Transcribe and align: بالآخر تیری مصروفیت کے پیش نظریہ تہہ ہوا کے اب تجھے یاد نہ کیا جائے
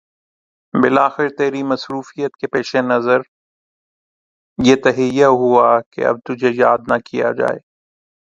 بالآخر 0.73 1.27
تیری 1.37 1.61
مصروفیت 1.63 2.31
کے 2.39 2.47
پیش 2.53 2.69
نظریہ 2.89 4.75
تہہ 4.83 5.23
ہوا 5.39 5.69
کے 5.91 6.01
اب 6.07 6.17
تجھے 6.25 6.49
یاد 6.55 6.79
نہ 6.89 6.97
کیا 7.05 7.31
جائے 7.39 7.59